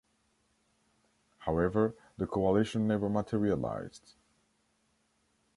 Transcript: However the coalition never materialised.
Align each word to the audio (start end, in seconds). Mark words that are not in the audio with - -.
However 1.37 1.93
the 2.17 2.25
coalition 2.25 2.87
never 2.87 3.07
materialised. 3.07 4.15